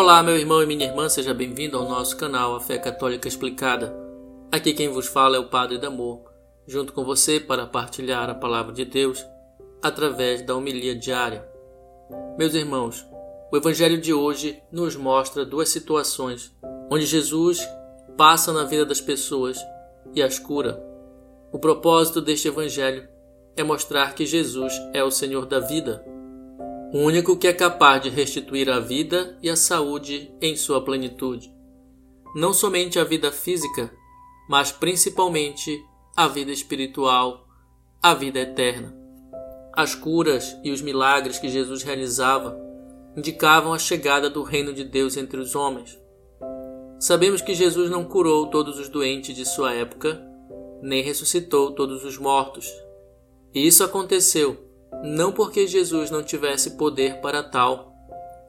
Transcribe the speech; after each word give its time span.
Olá, 0.00 0.22
meu 0.22 0.34
irmão 0.34 0.62
e 0.62 0.66
minha 0.66 0.86
irmã, 0.86 1.10
seja 1.10 1.34
bem-vindo 1.34 1.76
ao 1.76 1.86
nosso 1.86 2.16
canal 2.16 2.56
A 2.56 2.60
Fé 2.60 2.78
Católica 2.78 3.28
Explicada. 3.28 3.94
Aqui 4.50 4.72
quem 4.72 4.88
vos 4.88 5.06
fala 5.06 5.36
é 5.36 5.38
o 5.38 5.50
Padre 5.50 5.76
Damor, 5.76 6.22
junto 6.66 6.94
com 6.94 7.04
você 7.04 7.38
para 7.38 7.66
partilhar 7.66 8.30
a 8.30 8.34
palavra 8.34 8.72
de 8.72 8.86
Deus 8.86 9.22
através 9.82 10.40
da 10.40 10.56
homilia 10.56 10.96
diária. 10.96 11.46
Meus 12.38 12.54
irmãos, 12.54 13.06
o 13.52 13.56
Evangelho 13.58 14.00
de 14.00 14.14
hoje 14.14 14.62
nos 14.72 14.96
mostra 14.96 15.44
duas 15.44 15.68
situações 15.68 16.50
onde 16.90 17.04
Jesus 17.04 17.60
passa 18.16 18.54
na 18.54 18.64
vida 18.64 18.86
das 18.86 19.02
pessoas 19.02 19.58
e 20.14 20.22
as 20.22 20.38
cura. 20.38 20.82
O 21.52 21.58
propósito 21.58 22.22
deste 22.22 22.48
Evangelho 22.48 23.06
é 23.54 23.62
mostrar 23.62 24.14
que 24.14 24.24
Jesus 24.24 24.72
é 24.94 25.04
o 25.04 25.10
Senhor 25.10 25.44
da 25.44 25.60
vida, 25.60 26.02
único 26.92 27.36
que 27.36 27.46
é 27.46 27.52
capaz 27.52 28.02
de 28.02 28.08
restituir 28.08 28.68
a 28.68 28.80
vida 28.80 29.38
e 29.42 29.48
a 29.48 29.56
saúde 29.56 30.32
em 30.40 30.56
sua 30.56 30.84
plenitude. 30.84 31.52
Não 32.34 32.52
somente 32.52 32.98
a 32.98 33.04
vida 33.04 33.30
física, 33.30 33.92
mas 34.48 34.72
principalmente 34.72 35.80
a 36.16 36.26
vida 36.26 36.50
espiritual, 36.50 37.46
a 38.02 38.14
vida 38.14 38.40
eterna. 38.40 38.96
As 39.72 39.94
curas 39.94 40.56
e 40.64 40.70
os 40.70 40.82
milagres 40.82 41.38
que 41.38 41.48
Jesus 41.48 41.82
realizava 41.82 42.58
indicavam 43.16 43.72
a 43.72 43.78
chegada 43.78 44.28
do 44.28 44.42
reino 44.42 44.72
de 44.72 44.84
Deus 44.84 45.16
entre 45.16 45.38
os 45.38 45.54
homens. 45.54 45.98
Sabemos 46.98 47.40
que 47.40 47.54
Jesus 47.54 47.88
não 47.88 48.04
curou 48.04 48.48
todos 48.48 48.78
os 48.78 48.88
doentes 48.88 49.34
de 49.34 49.44
sua 49.44 49.72
época, 49.72 50.20
nem 50.82 51.02
ressuscitou 51.02 51.72
todos 51.72 52.04
os 52.04 52.18
mortos. 52.18 52.68
E 53.54 53.66
isso 53.66 53.84
aconteceu 53.84 54.69
não 55.02 55.32
porque 55.32 55.66
Jesus 55.66 56.10
não 56.10 56.22
tivesse 56.22 56.76
poder 56.76 57.20
para 57.20 57.42
tal, 57.42 57.92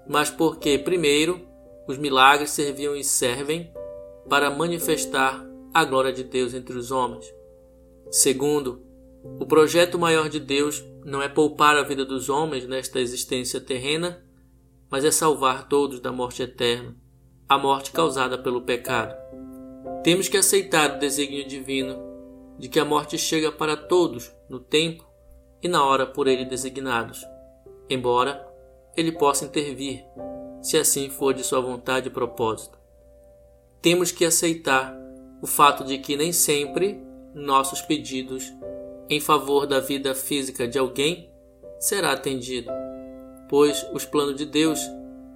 mas 0.07 0.30
porque, 0.30 0.77
primeiro, 0.77 1.47
os 1.88 1.97
milagres 1.97 2.52
serviam 2.52 2.95
e 2.95 3.03
servem 3.03 3.71
para 4.30 4.49
manifestar 4.49 5.45
a 5.73 5.85
glória 5.85 6.11
de 6.11 6.23
Deus 6.23 6.53
entre 6.53 6.77
os 6.77 6.91
homens. 6.91 7.25
Segundo, 8.09 8.83
o 9.39 9.45
projeto 9.45 9.97
maior 9.97 10.27
de 10.27 10.39
Deus 10.39 10.83
não 11.05 11.22
é 11.22 11.29
poupar 11.29 11.77
a 11.77 11.83
vida 11.83 12.03
dos 12.03 12.29
homens 12.29 12.67
nesta 12.67 12.99
existência 12.99 13.61
terrena, 13.61 14.23
mas 14.89 15.05
é 15.05 15.11
salvar 15.11 15.69
todos 15.69 15.99
da 15.99 16.11
morte 16.11 16.44
eterna, 16.44 16.95
a 17.47 17.57
morte 17.57 17.91
causada 17.91 18.38
pelo 18.38 18.63
pecado. 18.63 19.16
Temos 20.03 20.27
que 20.27 20.38
aceitar 20.38 20.95
o 20.95 20.99
desígnio 20.99 21.47
divino 21.47 21.97
de 22.59 22.67
que 22.67 22.79
a 22.79 22.85
morte 22.85 23.17
chega 23.17 23.52
para 23.52 23.77
todos 23.77 24.31
no 24.49 24.59
tempo 24.59 25.10
e 25.61 25.67
na 25.67 25.83
hora 25.85 26.05
por 26.05 26.27
ele 26.27 26.45
designados, 26.45 27.25
embora 27.89 28.47
ele 28.95 29.11
possa 29.11 29.45
intervir, 29.45 30.03
se 30.61 30.77
assim 30.77 31.09
for 31.09 31.33
de 31.33 31.43
sua 31.43 31.61
vontade 31.61 32.07
e 32.07 32.11
propósito. 32.11 32.77
Temos 33.81 34.11
que 34.11 34.25
aceitar 34.25 34.95
o 35.41 35.47
fato 35.47 35.83
de 35.83 35.97
que 35.97 36.15
nem 36.15 36.31
sempre 36.31 37.01
nossos 37.33 37.81
pedidos 37.81 38.51
em 39.09 39.19
favor 39.19 39.65
da 39.65 39.79
vida 39.79 40.13
física 40.13 40.67
de 40.67 40.77
alguém 40.77 41.29
será 41.79 42.11
atendido, 42.11 42.71
pois 43.49 43.85
os 43.93 44.05
planos 44.05 44.35
de 44.35 44.45
Deus 44.45 44.79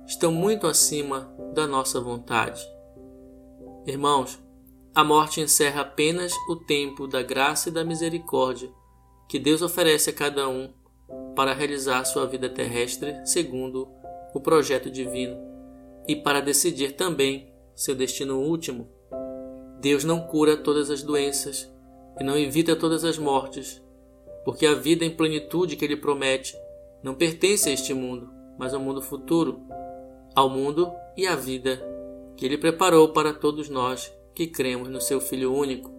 estão 0.08 0.32
muito 0.32 0.68
acima 0.68 1.34
da 1.54 1.66
nossa 1.66 2.00
vontade. 2.00 2.64
Irmãos, 3.86 4.40
a 4.94 5.04
morte 5.04 5.42
encerra 5.42 5.82
apenas 5.82 6.32
o 6.50 6.56
tempo 6.56 7.08
da 7.08 7.22
graça 7.22 7.70
e 7.70 7.72
da 7.72 7.84
misericórdia 7.84 8.72
que 9.28 9.40
Deus 9.40 9.62
oferece 9.62 10.10
a 10.10 10.14
cada 10.14 10.48
um 10.48 10.74
para 11.36 11.54
realizar 11.54 12.04
sua 12.06 12.26
vida 12.26 12.50
terrestre 12.50 13.26
segundo 13.26 13.88
o 14.34 14.40
projeto 14.40 14.90
divino 14.90 15.38
e 16.08 16.16
para 16.16 16.42
decidir 16.42 16.94
também 16.94 17.54
seu 17.76 17.96
destino 17.96 18.40
último. 18.40 18.90
Deus 19.80 20.04
não 20.04 20.22
cura 20.22 20.56
todas 20.56 20.90
as 20.90 21.02
doenças 21.02 21.72
e 22.20 22.24
não 22.24 22.38
evita 22.38 22.76
todas 22.76 23.04
as 23.04 23.18
mortes, 23.18 23.82
porque 24.44 24.66
a 24.66 24.74
vida 24.74 25.04
em 25.04 25.16
plenitude 25.16 25.76
que 25.76 25.84
Ele 25.84 25.98
promete 25.98 26.56
não 27.04 27.14
pertence 27.14 27.70
a 27.70 27.74
este 27.74 27.94
mundo, 27.94 28.30
mas 28.58 28.74
ao 28.74 28.80
mundo 28.80 29.02
futuro, 29.02 29.60
ao 30.34 30.50
mundo 30.50 30.92
e 31.18 31.28
à 31.28 31.36
vida 31.36 31.82
que 32.38 32.46
Ele 32.46 32.58
preparou 32.58 33.10
para 33.10 33.34
todos 33.34 33.70
nós 33.70 34.14
que 34.34 34.48
cremos 34.48 34.90
no 34.90 35.02
Seu 35.02 35.20
Filho 35.22 35.54
único. 35.54 35.92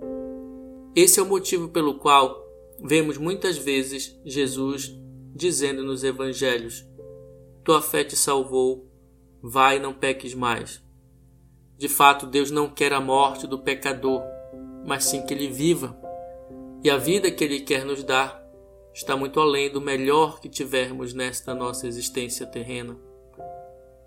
Esse 0.94 1.20
é 1.20 1.22
o 1.22 1.26
motivo 1.26 1.69
pelo 1.69 1.98
qual 1.98 2.46
Vemos 2.82 3.16
muitas 3.16 3.56
vezes 3.56 4.19
Jesus 4.25 4.94
dizendo 5.34 5.82
nos 5.82 6.04
evangelhos: 6.04 6.84
Tua 7.64 7.81
fé 7.81 8.04
te 8.04 8.16
salvou, 8.16 8.91
vai 9.42 9.76
e 9.76 9.81
não 9.81 9.94
peques 9.94 10.34
mais. 10.34 10.82
De 11.78 11.88
fato, 11.88 12.26
Deus 12.26 12.50
não 12.50 12.69
quer 12.69 12.92
a 12.92 13.00
morte 13.00 13.47
do 13.47 13.59
pecador, 13.59 14.22
mas 14.86 15.04
sim 15.04 15.25
que 15.26 15.34
ele 15.34 15.48
viva. 15.48 15.97
E 16.82 16.91
a 16.91 16.97
vida 16.97 17.31
que 17.31 17.44
ele 17.44 17.60
quer 17.60 17.84
nos 17.84 18.03
dar 18.03 18.42
está 18.94 19.16
muito 19.16 19.41
além 19.41 19.70
do 19.70 19.81
melhor 19.81 20.41
que 20.41 20.48
tivermos 20.48 21.12
nesta 21.12 21.54
nossa 21.54 21.86
existência 21.86 22.47
terrena. 22.47 22.97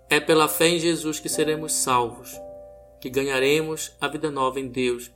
É 0.08 0.18
pela 0.18 0.48
fé 0.48 0.68
em 0.68 0.80
Jesus 0.80 1.20
que 1.20 1.28
seremos 1.28 1.72
salvos, 1.72 2.36
que 3.00 3.08
ganharemos 3.08 3.96
a 4.00 4.08
vida 4.08 4.30
nova 4.30 4.58
em 4.58 4.66
Deus, 4.66 5.12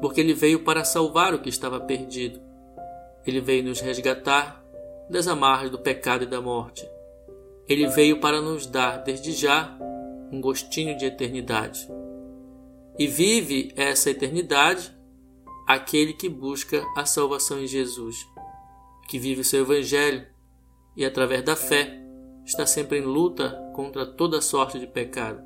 porque 0.00 0.20
ele 0.20 0.34
veio 0.34 0.64
para 0.64 0.84
salvar 0.84 1.32
o 1.32 1.38
que 1.40 1.48
estava 1.48 1.78
perdido. 1.78 2.49
Ele 3.26 3.40
veio 3.40 3.64
nos 3.64 3.80
resgatar 3.80 4.64
das 5.08 5.26
amarras 5.26 5.70
do 5.70 5.78
pecado 5.78 6.24
e 6.24 6.26
da 6.26 6.40
morte. 6.40 6.88
Ele 7.68 7.86
veio 7.88 8.20
para 8.20 8.40
nos 8.40 8.66
dar, 8.66 8.98
desde 8.98 9.32
já, 9.32 9.76
um 10.32 10.40
gostinho 10.40 10.96
de 10.96 11.04
eternidade. 11.04 11.88
E 12.98 13.06
vive 13.06 13.72
essa 13.76 14.10
eternidade 14.10 14.94
aquele 15.66 16.12
que 16.12 16.28
busca 16.28 16.84
a 16.96 17.04
salvação 17.04 17.60
em 17.60 17.66
Jesus, 17.66 18.16
que 19.08 19.18
vive 19.18 19.42
o 19.42 19.44
seu 19.44 19.62
Evangelho 19.62 20.26
e, 20.96 21.04
através 21.04 21.44
da 21.44 21.54
fé, 21.54 22.00
está 22.44 22.66
sempre 22.66 22.98
em 22.98 23.02
luta 23.02 23.50
contra 23.74 24.04
toda 24.04 24.40
sorte 24.40 24.80
de 24.80 24.86
pecado. 24.88 25.40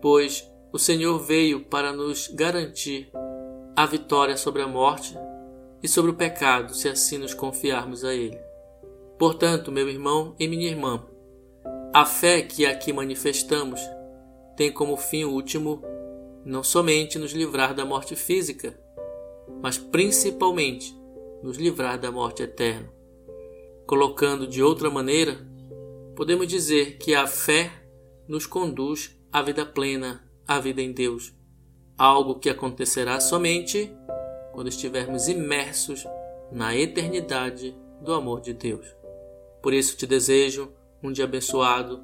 Pois 0.00 0.48
o 0.72 0.78
Senhor 0.78 1.18
veio 1.20 1.64
para 1.64 1.92
nos 1.92 2.28
garantir 2.28 3.10
a 3.76 3.86
vitória 3.86 4.36
sobre 4.36 4.62
a 4.62 4.66
morte 4.66 5.16
e 5.82 5.88
sobre 5.88 6.10
o 6.12 6.14
pecado, 6.14 6.74
se 6.74 6.88
assim 6.88 7.18
nos 7.18 7.34
confiarmos 7.34 8.04
a 8.04 8.14
Ele. 8.14 8.38
Portanto, 9.18 9.72
meu 9.72 9.88
irmão 9.88 10.34
e 10.38 10.46
minha 10.46 10.68
irmã, 10.68 11.04
a 11.94 12.04
fé 12.04 12.42
que 12.42 12.64
aqui 12.64 12.92
manifestamos 12.92 13.80
tem 14.56 14.72
como 14.72 14.96
fim 14.96 15.24
último 15.24 15.82
não 16.44 16.62
somente 16.62 17.18
nos 17.18 17.32
livrar 17.32 17.74
da 17.74 17.84
morte 17.84 18.16
física, 18.16 18.78
mas 19.62 19.78
principalmente 19.78 20.96
nos 21.42 21.56
livrar 21.56 21.98
da 21.98 22.10
morte 22.10 22.42
eterna. 22.42 22.92
Colocando 23.86 24.46
de 24.46 24.62
outra 24.62 24.90
maneira, 24.90 25.38
podemos 26.16 26.46
dizer 26.46 26.98
que 26.98 27.14
a 27.14 27.26
fé 27.26 27.70
nos 28.26 28.46
conduz 28.46 29.16
à 29.32 29.42
vida 29.42 29.64
plena, 29.64 30.24
à 30.46 30.58
vida 30.58 30.80
em 30.80 30.92
Deus, 30.92 31.32
algo 31.96 32.38
que 32.38 32.50
acontecerá 32.50 33.20
somente 33.20 33.92
quando 34.52 34.68
estivermos 34.68 35.28
imersos 35.28 36.06
na 36.50 36.76
eternidade 36.76 37.74
do 38.00 38.12
amor 38.12 38.40
de 38.40 38.52
Deus. 38.52 38.86
Por 39.62 39.72
isso 39.72 39.96
te 39.96 40.06
desejo 40.06 40.72
um 41.02 41.10
dia 41.10 41.24
abençoado, 41.24 42.02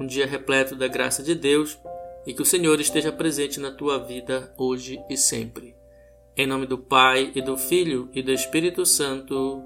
um 0.00 0.06
dia 0.06 0.26
repleto 0.26 0.74
da 0.74 0.88
graça 0.88 1.22
de 1.22 1.34
Deus 1.34 1.78
e 2.26 2.34
que 2.34 2.42
o 2.42 2.46
Senhor 2.46 2.80
esteja 2.80 3.12
presente 3.12 3.60
na 3.60 3.70
tua 3.70 3.98
vida 3.98 4.52
hoje 4.56 5.02
e 5.08 5.16
sempre. 5.16 5.74
Em 6.36 6.46
nome 6.46 6.66
do 6.66 6.78
Pai 6.78 7.32
e 7.34 7.42
do 7.42 7.56
Filho 7.56 8.08
e 8.12 8.22
do 8.22 8.32
Espírito 8.32 8.86
Santo. 8.86 9.62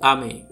Amém. 0.00 0.46